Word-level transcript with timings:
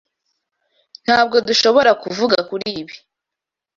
Ntabwo 1.05 1.35
dushobora 1.47 1.91
kuvuga 2.03 2.37
kuri 2.49 2.67
ibi? 2.81 2.95